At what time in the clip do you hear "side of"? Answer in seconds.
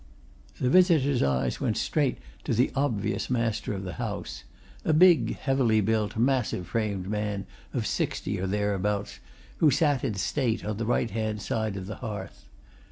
11.43-11.85